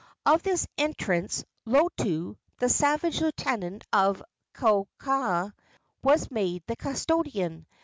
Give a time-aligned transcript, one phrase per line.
[0.25, 4.23] Of this entrance Lotu, the savage lieutenant of
[4.55, 5.53] Kokoa,
[6.01, 7.67] was made the custodian.